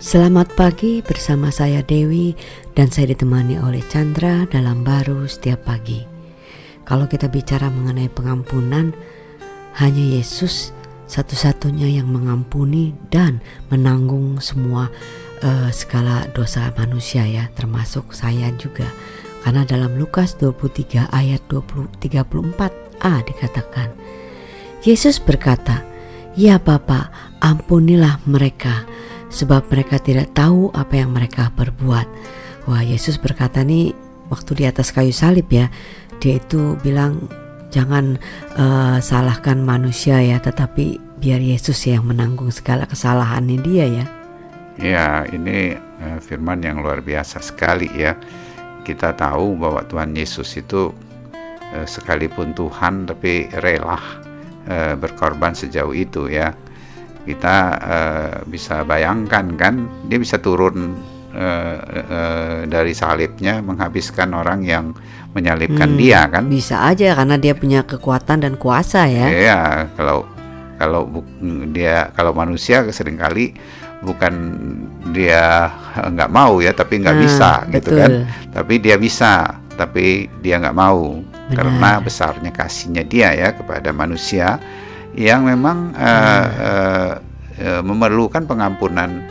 [0.00, 2.32] Selamat pagi bersama saya Dewi
[2.72, 6.00] dan saya ditemani oleh Chandra dalam baru setiap pagi.
[6.88, 8.96] Kalau kita bicara mengenai pengampunan,
[9.76, 10.72] hanya Yesus
[11.04, 14.88] satu-satunya yang mengampuni dan menanggung semua
[15.44, 18.88] uh, segala dosa manusia ya, termasuk saya juga.
[19.44, 23.92] Karena dalam Lukas 23 ayat 20 34a dikatakan,
[24.80, 25.84] Yesus berkata,
[26.40, 27.12] "Ya Bapa,
[27.44, 28.88] ampunilah mereka."
[29.30, 32.08] Sebab mereka tidak tahu apa yang mereka perbuat.
[32.68, 33.94] Wah, Yesus berkata nih
[34.28, 35.70] waktu di atas kayu salib ya,
[36.18, 37.30] dia itu bilang
[37.70, 38.18] jangan
[38.58, 44.04] uh, salahkan manusia ya, tetapi biar Yesus yang menanggung segala kesalahannya dia ya.
[44.80, 48.18] Ya, ini uh, firman yang luar biasa sekali ya.
[48.82, 50.90] Kita tahu bahwa Tuhan Yesus itu
[51.70, 54.00] uh, sekalipun Tuhan tapi rela
[54.66, 56.50] uh, berkorban sejauh itu ya
[57.24, 59.74] kita uh, bisa bayangkan kan
[60.08, 60.96] dia bisa turun
[61.36, 64.92] uh, uh, dari salibnya menghabiskan orang yang
[65.36, 66.44] menyalibkan hmm, dia kan?
[66.50, 69.26] Bisa aja karena dia punya kekuatan dan kuasa ya.
[69.30, 69.60] Iya
[69.94, 70.26] kalau
[70.80, 71.02] kalau
[71.70, 73.54] dia kalau manusia sering kali
[74.00, 74.32] bukan
[75.12, 78.26] dia nggak mau ya tapi nggak nah, bisa gitu kan?
[78.50, 81.20] Tapi dia bisa tapi dia nggak mau.
[81.50, 81.66] Benar.
[81.66, 84.62] karena besarnya kasihnya dia ya kepada manusia
[85.14, 87.12] yang memang uh, uh,
[87.58, 89.26] uh, memerlukan pengampunan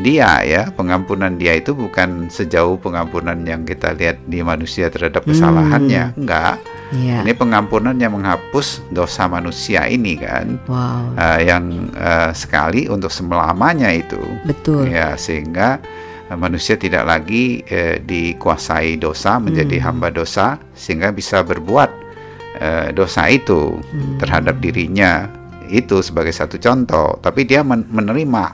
[0.00, 6.16] dia ya pengampunan dia itu bukan sejauh pengampunan yang kita lihat di manusia terhadap kesalahannya
[6.16, 6.18] hmm.
[6.24, 6.56] enggak
[6.96, 7.20] yeah.
[7.20, 11.12] ini pengampunan yang menghapus dosa manusia ini kan wow.
[11.12, 15.76] uh, yang uh, sekali untuk selamanya itu betul ya sehingga
[16.32, 19.84] uh, manusia tidak lagi uh, dikuasai dosa menjadi hmm.
[19.84, 22.01] hamba dosa sehingga bisa berbuat
[22.62, 24.22] uh, dosa itu hmm.
[24.22, 25.26] terhadap dirinya
[25.66, 28.44] itu sebagai satu contoh tapi dia menerima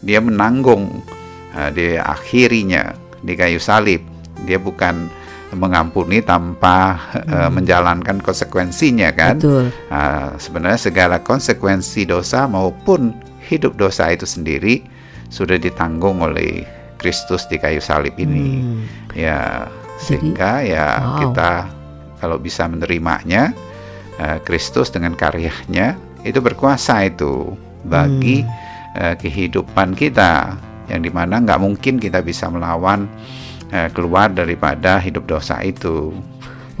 [0.00, 1.04] dia menanggung
[1.52, 4.00] uh, di akhirinya di kayu salib
[4.48, 5.12] dia bukan
[5.52, 7.28] mengampuni tanpa hmm.
[7.28, 9.68] uh, menjalankan konsekuensinya kan Betul.
[9.92, 13.12] Uh, sebenarnya segala konsekuensi dosa maupun
[13.44, 14.80] hidup dosa itu sendiri
[15.28, 16.64] sudah ditanggung oleh
[16.96, 18.80] Kristus di kayu salib ini hmm.
[19.12, 19.68] ya
[20.00, 21.18] sehingga Jadi, ya wow.
[21.20, 21.50] kita
[22.22, 23.50] kalau bisa menerimanya
[24.22, 28.50] eh, Kristus dengan karyanya itu berkuasa itu bagi hmm.
[28.94, 30.54] uh, kehidupan kita
[30.86, 33.10] yang di mana nggak mungkin kita bisa melawan
[33.74, 36.14] uh, keluar daripada hidup dosa itu.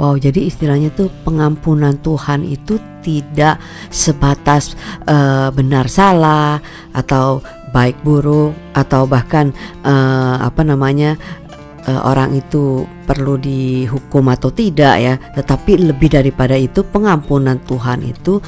[0.00, 3.60] Wow, jadi istilahnya tuh pengampunan Tuhan itu tidak
[3.92, 6.62] sebatas uh, benar salah
[6.96, 9.50] atau baik buruk atau bahkan
[9.82, 11.16] uh, apa namanya
[11.86, 18.38] uh, orang itu perlu dihukum atau tidak ya, tetapi lebih daripada itu pengampunan Tuhan itu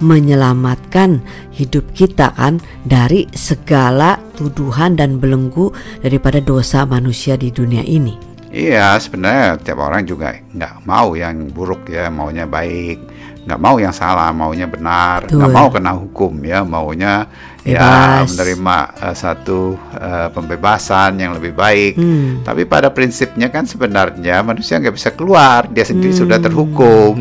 [0.00, 1.20] menyelamatkan
[1.54, 8.34] hidup kita kan dari segala tuduhan dan belenggu daripada dosa manusia di dunia ini.
[8.54, 13.02] Iya, sebenarnya tiap orang juga nggak mau yang buruk ya, maunya baik,
[13.44, 17.28] nggak mau yang salah, maunya benar, nggak mau kena hukum ya, maunya
[17.64, 17.84] ya Bebas.
[17.84, 19.60] ya menerima uh, satu
[19.96, 21.96] uh, pembebasan yang lebih baik.
[21.96, 22.40] Hmm.
[22.40, 26.20] Tapi pada prinsipnya kan sebenarnya manusia nggak bisa keluar, dia sendiri hmm.
[26.24, 27.20] sudah terhukum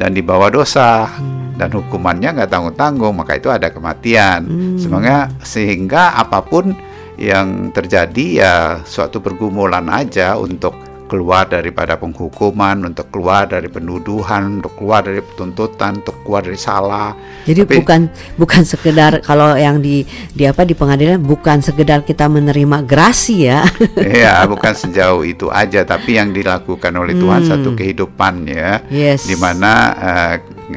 [0.00, 1.08] dan dibawa dosa.
[1.08, 1.52] Hmm.
[1.58, 4.46] Dan hukumannya nggak tanggung-tanggung, maka itu ada kematian.
[4.46, 4.78] Hmm.
[4.80, 6.70] Semoga sehingga apa pun
[7.18, 8.54] yang terjadi ya
[8.86, 16.04] suatu pergumulan aja untuk keluar daripada penghukuman, untuk keluar dari penuduhan, untuk keluar dari tuntutan,
[16.04, 17.16] untuk keluar dari salah.
[17.48, 18.00] Jadi Tapi, bukan
[18.36, 20.04] bukan sekedar kalau yang di
[20.36, 23.64] di apa di pengadilan bukan sekedar kita menerima grasi ya.
[23.98, 27.50] Iya, bukan sejauh itu aja, tapi yang dilakukan oleh Tuhan hmm.
[27.50, 29.24] satu kehidupan ya, yes.
[29.24, 30.34] di mana uh,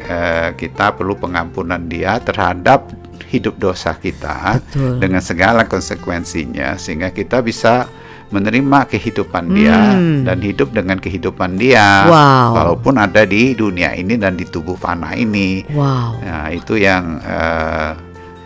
[0.08, 2.88] uh, kita perlu pengampunan Dia terhadap
[3.32, 5.00] hidup dosa kita Betul.
[5.00, 7.88] dengan segala konsekuensinya sehingga kita bisa
[8.32, 9.54] menerima kehidupan hmm.
[9.54, 9.78] dia
[10.24, 12.56] dan hidup dengan kehidupan dia wow.
[12.56, 15.62] walaupun ada di dunia ini dan di tubuh fana ini.
[15.70, 16.18] Wow.
[16.24, 17.92] Nah, itu yang uh,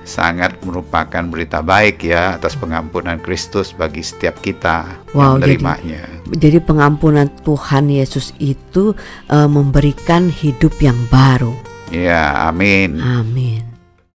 [0.07, 6.03] sangat merupakan berita baik ya atas pengampunan Kristus bagi setiap kita wow, yang menerimanya.
[6.31, 8.95] Jadi, jadi pengampunan Tuhan Yesus itu
[9.27, 11.55] uh, memberikan hidup yang baru.
[11.91, 13.03] Ya, amin.
[13.03, 13.66] Amin.